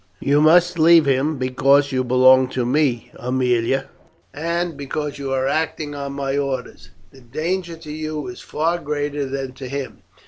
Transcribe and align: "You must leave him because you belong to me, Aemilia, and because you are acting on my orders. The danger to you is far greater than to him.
"You 0.21 0.41
must 0.41 0.79
leave 0.79 1.05
him 1.05 1.37
because 1.37 1.91
you 1.91 2.03
belong 2.03 2.47
to 2.57 2.65
me, 2.65 3.11
Aemilia, 3.19 3.85
and 4.33 4.75
because 4.75 5.19
you 5.19 5.31
are 5.31 5.47
acting 5.47 5.93
on 5.93 6.13
my 6.13 6.35
orders. 6.39 6.89
The 7.11 7.21
danger 7.21 7.77
to 7.77 7.91
you 7.91 8.25
is 8.25 8.41
far 8.41 8.79
greater 8.79 9.27
than 9.27 9.53
to 9.53 9.67
him. 9.69 10.01